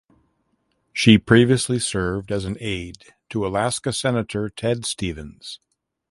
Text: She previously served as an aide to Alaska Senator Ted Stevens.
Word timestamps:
She 0.93 1.19
previously 1.19 1.77
served 1.77 2.31
as 2.31 2.43
an 2.45 2.57
aide 2.59 3.13
to 3.29 3.45
Alaska 3.45 3.93
Senator 3.93 4.49
Ted 4.49 4.83
Stevens. 4.83 5.59